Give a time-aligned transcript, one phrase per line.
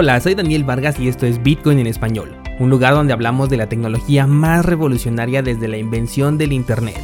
[0.00, 3.56] Hola, soy Daniel Vargas y esto es Bitcoin en español, un lugar donde hablamos de
[3.56, 7.00] la tecnología más revolucionaria desde la invención del Internet.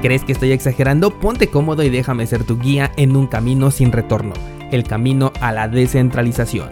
[0.00, 1.10] ¿Crees que estoy exagerando?
[1.10, 4.32] Ponte cómodo y déjame ser tu guía en un camino sin retorno,
[4.72, 6.70] el camino a la descentralización.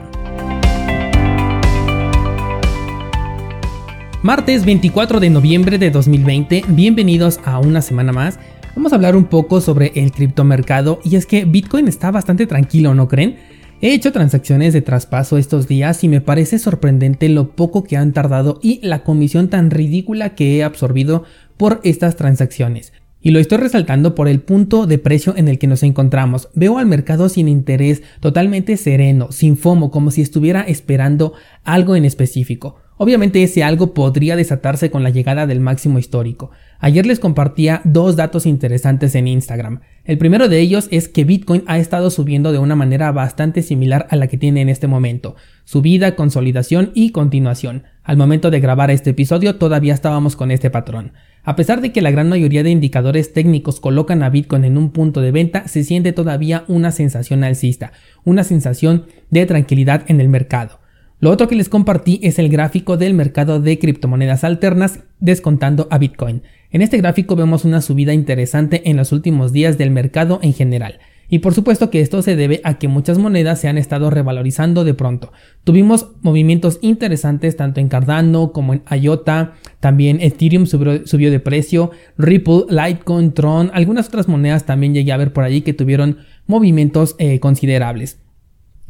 [4.22, 8.38] Martes 24 de noviembre de 2020, bienvenidos a una semana más
[8.76, 12.94] Vamos a hablar un poco sobre el criptomercado y es que Bitcoin está bastante tranquilo,
[12.94, 13.36] ¿no creen?
[13.80, 18.12] He hecho transacciones de traspaso estos días y me parece sorprendente lo poco que han
[18.12, 21.24] tardado y la comisión tan ridícula que he absorbido
[21.56, 22.92] por estas transacciones.
[23.22, 26.50] Y lo estoy resaltando por el punto de precio en el que nos encontramos.
[26.54, 31.32] Veo al mercado sin interés, totalmente sereno, sin fomo, como si estuviera esperando
[31.64, 32.76] algo en específico.
[32.98, 36.50] Obviamente ese algo podría desatarse con la llegada del máximo histórico.
[36.78, 39.80] Ayer les compartía dos datos interesantes en Instagram.
[40.04, 44.06] El primero de ellos es que Bitcoin ha estado subiendo de una manera bastante similar
[44.10, 45.36] a la que tiene en este momento.
[45.64, 47.84] Subida, consolidación y continuación.
[48.02, 51.12] Al momento de grabar este episodio todavía estábamos con este patrón.
[51.44, 54.90] A pesar de que la gran mayoría de indicadores técnicos colocan a Bitcoin en un
[54.90, 57.92] punto de venta, se siente todavía una sensación alcista,
[58.24, 60.80] una sensación de tranquilidad en el mercado.
[61.18, 65.96] Lo otro que les compartí es el gráfico del mercado de criptomonedas alternas descontando a
[65.96, 66.42] Bitcoin.
[66.70, 70.98] En este gráfico vemos una subida interesante en los últimos días del mercado en general.
[71.28, 74.84] Y por supuesto que esto se debe a que muchas monedas se han estado revalorizando
[74.84, 75.32] de pronto.
[75.64, 82.66] Tuvimos movimientos interesantes tanto en Cardano como en IOTA, también Ethereum subió, de precio, Ripple,
[82.68, 87.40] Litecoin, Tron, algunas otras monedas también llegué a ver por allí que tuvieron movimientos eh,
[87.40, 88.18] considerables.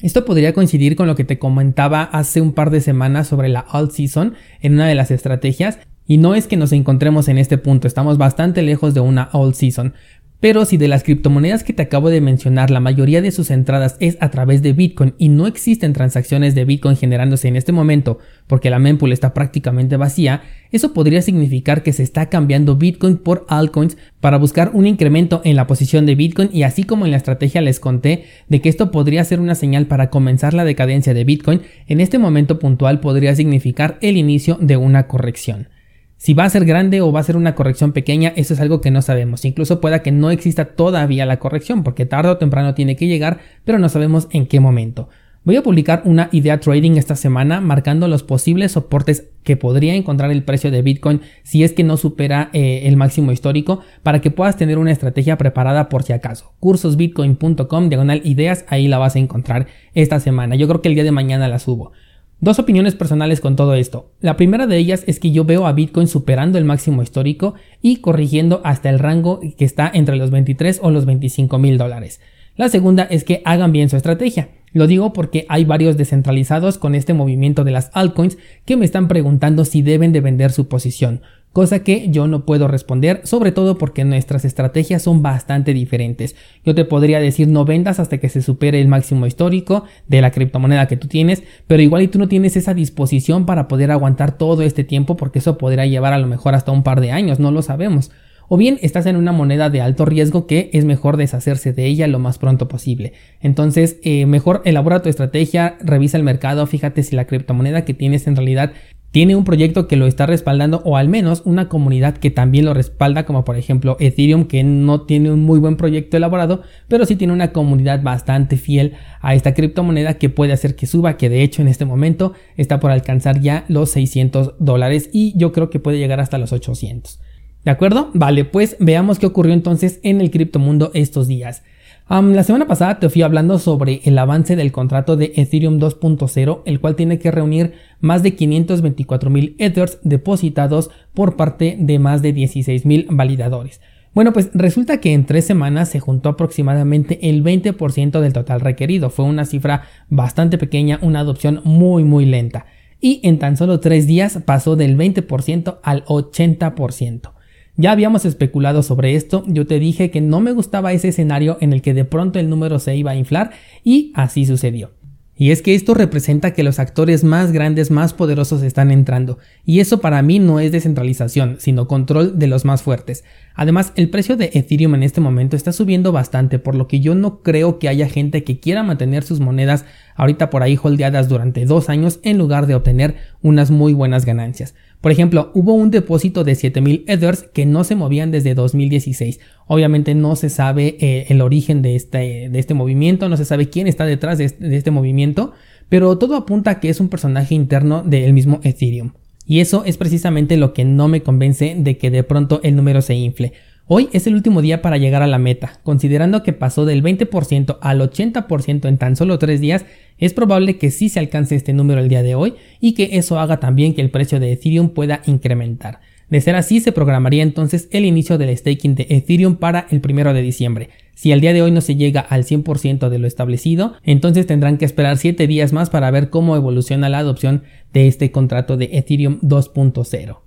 [0.01, 3.61] Esto podría coincidir con lo que te comentaba hace un par de semanas sobre la
[3.61, 5.79] alt season en una de las estrategias.
[6.07, 9.55] Y no es que nos encontremos en este punto, estamos bastante lejos de una alt
[9.55, 9.95] season,
[10.41, 13.97] pero si de las criptomonedas que te acabo de mencionar la mayoría de sus entradas
[14.01, 18.19] es a través de Bitcoin y no existen transacciones de Bitcoin generándose en este momento
[18.47, 23.47] porque la mempool está prácticamente vacía, eso podría significar que se está cambiando Bitcoin por
[23.49, 27.17] altcoins para buscar un incremento en la posición de Bitcoin y así como en la
[27.17, 31.25] estrategia les conté de que esto podría ser una señal para comenzar la decadencia de
[31.25, 35.69] Bitcoin, en este momento puntual podría significar el inicio de una corrección.
[36.17, 38.81] Si va a ser grande o va a ser una corrección pequeña, eso es algo
[38.81, 39.45] que no sabemos.
[39.45, 43.39] Incluso pueda que no exista todavía la corrección, porque tarde o temprano tiene que llegar,
[43.65, 45.09] pero no sabemos en qué momento.
[45.47, 50.33] Voy a publicar una idea trading esta semana marcando los posibles soportes que podría encontrar
[50.33, 54.33] el precio de Bitcoin si es que no supera eh, el máximo histórico para que
[54.33, 56.55] puedas tener una estrategia preparada por si acaso.
[56.59, 60.57] Cursosbitcoin.com diagonal ideas, ahí la vas a encontrar esta semana.
[60.57, 61.93] Yo creo que el día de mañana la subo.
[62.39, 64.11] Dos opiniones personales con todo esto.
[64.21, 67.97] La primera de ellas es que yo veo a Bitcoin superando el máximo histórico y
[67.97, 72.21] corrigiendo hasta el rango que está entre los 23 o los 25 mil dólares.
[72.55, 74.51] La segunda es que hagan bien su estrategia.
[74.73, 78.37] Lo digo porque hay varios descentralizados con este movimiento de las altcoins
[78.67, 81.23] que me están preguntando si deben de vender su posición
[81.57, 86.37] cosa que yo no puedo responder, sobre todo porque nuestras estrategias son bastante diferentes.
[86.67, 90.33] Yo te podría decir no vendas hasta que se supere el máximo histórico de la
[90.33, 94.37] criptomoneda que tú tienes, pero igual y tú no tienes esa disposición para poder aguantar
[94.37, 97.41] todo este tiempo porque eso podría llevar a lo mejor hasta un par de años,
[97.41, 98.11] no lo sabemos
[98.49, 102.07] o bien estás en una moneda de alto riesgo que es mejor deshacerse de ella
[102.07, 103.13] lo más pronto posible.
[103.41, 108.27] Entonces, eh, mejor elabora tu estrategia, revisa el mercado, fíjate si la criptomoneda que tienes
[108.27, 108.73] en realidad
[109.17, 112.75] tiene un proyecto que lo está respaldando o al menos una comunidad que también lo
[112.75, 117.17] respalda, como por ejemplo Ethereum, que no tiene un muy buen proyecto elaborado, pero sí
[117.17, 121.43] tiene una comunidad bastante fiel a esta criptomoneda que puede hacer que suba, que de
[121.43, 125.81] hecho en este momento está por alcanzar ya los 600 dólares y yo creo que
[125.81, 127.19] puede llegar hasta los 800.
[127.65, 128.11] ¿De acuerdo?
[128.13, 131.63] Vale, pues veamos qué ocurrió entonces en el criptomundo estos días
[132.09, 136.81] la semana pasada te fui hablando sobre el avance del contrato de Ethereum 2.0, el
[136.81, 142.33] cual tiene que reunir más de 524 mil Ethers depositados por parte de más de
[142.33, 143.81] 16 mil validadores.
[144.15, 149.11] Bueno, pues resulta que en tres semanas se juntó aproximadamente el 20% del total requerido.
[149.11, 152.67] Fue una cifra bastante pequeña, una adopción muy muy lenta.
[153.01, 157.36] Y en tan solo tres días pasó del 20% al 80%.
[157.79, 161.75] Ya habíamos especulado sobre esto, yo te dije que no me gustaba ese escenario en
[161.75, 163.51] el que de pronto el número se iba a inflar
[163.85, 164.93] y así sucedió.
[165.39, 169.81] Y es que esto representa que los actores más grandes, más poderosos están entrando, y
[169.81, 173.23] eso para mí no es descentralización, sino control de los más fuertes.
[173.55, 177.15] Además, el precio de Ethereum en este momento está subiendo bastante, por lo que yo
[177.15, 179.85] no creo que haya gente que quiera mantener sus monedas
[180.15, 184.75] ahorita por ahí holdeadas durante dos años en lugar de obtener unas muy buenas ganancias.
[185.01, 189.41] Por ejemplo, hubo un depósito de 7000 Ethers que no se movían desde 2016.
[189.67, 193.69] Obviamente no se sabe eh, el origen de este, de este movimiento, no se sabe
[193.69, 195.53] quién está detrás de este, de este movimiento,
[195.89, 199.13] pero todo apunta a que es un personaje interno del mismo Ethereum.
[199.47, 203.01] Y eso es precisamente lo que no me convence de que de pronto el número
[203.01, 203.53] se infle.
[203.89, 205.79] Hoy es el último día para llegar a la meta.
[205.85, 209.85] Considerando que pasó del 20% al 80% en tan solo 3 días,
[210.19, 213.39] es probable que sí se alcance este número el día de hoy y que eso
[213.39, 216.01] haga también que el precio de Ethereum pueda incrementar.
[216.29, 220.35] De ser así, se programaría entonces el inicio del staking de Ethereum para el 1
[220.35, 220.89] de diciembre.
[221.15, 224.79] Si al día de hoy no se llega al 100% de lo establecido, entonces tendrán
[224.79, 227.63] que esperar 7 días más para ver cómo evoluciona la adopción
[227.93, 230.46] de este contrato de Ethereum 2.0.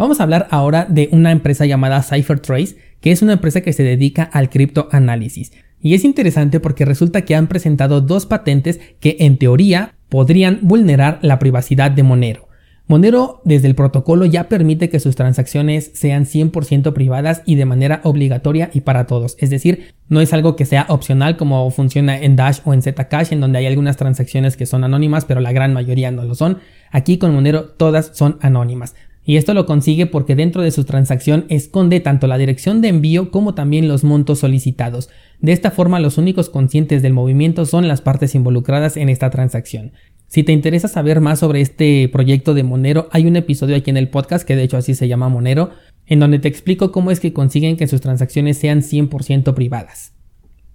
[0.00, 3.82] Vamos a hablar ahora de una empresa llamada CypherTrace, que es una empresa que se
[3.82, 5.52] dedica al criptoanálisis.
[5.82, 11.18] Y es interesante porque resulta que han presentado dos patentes que en teoría podrían vulnerar
[11.20, 12.48] la privacidad de Monero.
[12.86, 18.00] Monero desde el protocolo ya permite que sus transacciones sean 100% privadas y de manera
[18.02, 19.36] obligatoria y para todos.
[19.38, 23.34] Es decir, no es algo que sea opcional como funciona en Dash o en Zcash
[23.34, 26.58] en donde hay algunas transacciones que son anónimas pero la gran mayoría no lo son.
[26.90, 28.94] Aquí con Monero todas son anónimas.
[29.24, 33.30] Y esto lo consigue porque dentro de su transacción esconde tanto la dirección de envío
[33.30, 35.10] como también los montos solicitados.
[35.40, 39.92] De esta forma los únicos conscientes del movimiento son las partes involucradas en esta transacción.
[40.26, 43.96] Si te interesa saber más sobre este proyecto de Monero, hay un episodio aquí en
[43.96, 45.70] el podcast que de hecho así se llama Monero,
[46.06, 50.12] en donde te explico cómo es que consiguen que sus transacciones sean 100% privadas.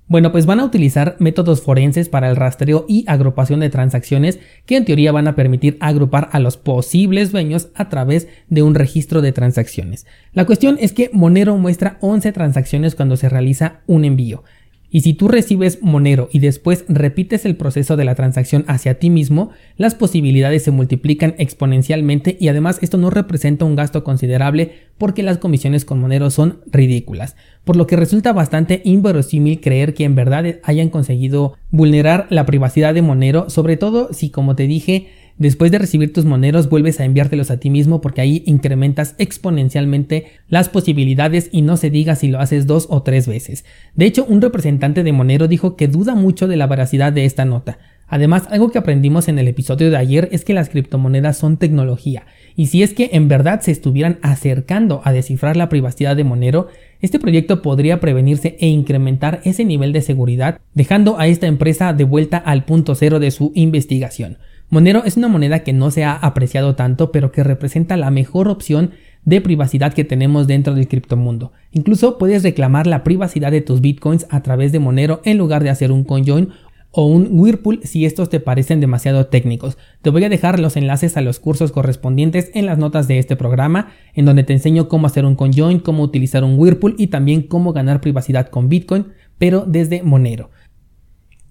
[0.07, 4.77] Bueno, pues van a utilizar métodos forenses para el rastreo y agrupación de transacciones que
[4.77, 9.23] en teoría van a permitir agrupar a los posibles dueños a través de un registro
[9.23, 10.05] de transacciones.
[10.33, 14.43] La cuestión es que Monero muestra 11 transacciones cuando se realiza un envío.
[14.89, 19.09] Y si tú recibes Monero y después repites el proceso de la transacción hacia ti
[19.09, 25.23] mismo, las posibilidades se multiplican exponencialmente y además esto no representa un gasto considerable porque
[25.23, 27.35] las comisiones con Monero son ridículas,
[27.65, 32.93] por lo que resulta bastante inverosímil creer que en verdad hayan conseguido vulnerar la privacidad
[32.93, 37.05] de Monero, sobre todo si como te dije Después de recibir tus moneros vuelves a
[37.05, 42.29] enviártelos a ti mismo porque ahí incrementas exponencialmente las posibilidades y no se diga si
[42.29, 43.65] lo haces dos o tres veces.
[43.95, 47.43] De hecho, un representante de Monero dijo que duda mucho de la veracidad de esta
[47.43, 47.79] nota.
[48.07, 52.27] Además, algo que aprendimos en el episodio de ayer es que las criptomonedas son tecnología,
[52.55, 56.67] y si es que en verdad se estuvieran acercando a descifrar la privacidad de Monero,
[57.01, 62.03] este proyecto podría prevenirse e incrementar ese nivel de seguridad, dejando a esta empresa de
[62.03, 64.37] vuelta al punto cero de su investigación.
[64.69, 68.47] Monero es una moneda que no se ha apreciado tanto, pero que representa la mejor
[68.47, 68.91] opción
[69.23, 71.51] de privacidad que tenemos dentro del criptomundo.
[71.71, 75.69] Incluso puedes reclamar la privacidad de tus bitcoins a través de Monero en lugar de
[75.69, 76.49] hacer un conjoin
[76.91, 79.77] o un Whirlpool si estos te parecen demasiado técnicos.
[80.01, 83.35] Te voy a dejar los enlaces a los cursos correspondientes en las notas de este
[83.35, 87.41] programa, en donde te enseño cómo hacer un conjoin, cómo utilizar un Whirlpool y también
[87.41, 89.07] cómo ganar privacidad con Bitcoin,
[89.37, 90.51] pero desde Monero.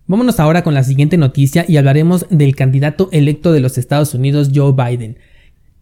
[0.07, 4.51] Vámonos ahora con la siguiente noticia y hablaremos del candidato electo de los Estados Unidos
[4.55, 5.17] Joe Biden.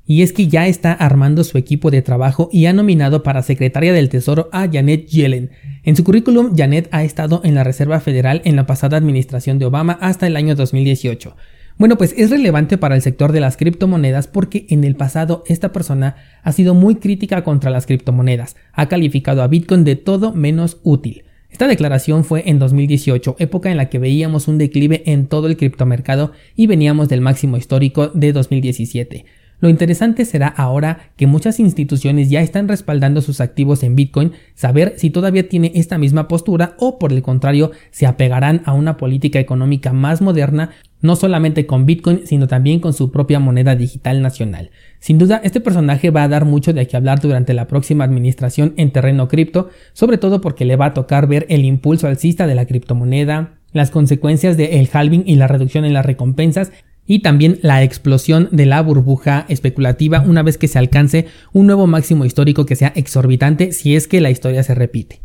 [0.06, 3.92] Y es que ya está armando su equipo de trabajo y ha nominado para secretaria
[3.92, 5.50] del Tesoro a Janet Yellen.
[5.82, 9.64] En su currículum, Janet ha estado en la Reserva Federal en la pasada administración de
[9.64, 11.34] Obama hasta el año 2018.
[11.78, 15.72] Bueno, pues es relevante para el sector de las criptomonedas porque en el pasado esta
[15.72, 16.14] persona
[16.44, 21.24] ha sido muy crítica contra las criptomonedas, ha calificado a Bitcoin de todo menos útil.
[21.52, 25.58] Esta declaración fue en 2018, época en la que veíamos un declive en todo el
[25.58, 29.26] criptomercado y veníamos del máximo histórico de 2017.
[29.62, 34.94] Lo interesante será ahora que muchas instituciones ya están respaldando sus activos en Bitcoin, saber
[34.96, 39.38] si todavía tiene esta misma postura o por el contrario se apegarán a una política
[39.38, 44.72] económica más moderna, no solamente con Bitcoin, sino también con su propia moneda digital nacional.
[44.98, 48.74] Sin duda, este personaje va a dar mucho de qué hablar durante la próxima administración
[48.76, 52.56] en terreno cripto, sobre todo porque le va a tocar ver el impulso alcista de
[52.56, 56.72] la criptomoneda, las consecuencias del halving y la reducción en las recompensas,
[57.06, 61.86] y también la explosión de la burbuja especulativa una vez que se alcance un nuevo
[61.86, 65.20] máximo histórico que sea exorbitante si es que la historia se repite.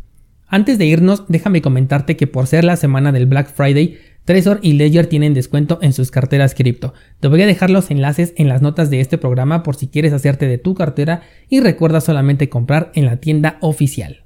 [0.46, 4.74] Antes de irnos, déjame comentarte que por ser la semana del Black Friday, Trezor y
[4.74, 6.92] Ledger tienen descuento en sus carteras cripto.
[7.20, 10.12] Te voy a dejar los enlaces en las notas de este programa por si quieres
[10.12, 14.24] hacerte de tu cartera y recuerda solamente comprar en la tienda oficial.